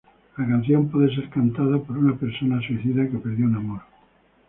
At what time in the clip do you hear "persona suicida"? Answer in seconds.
2.15-3.07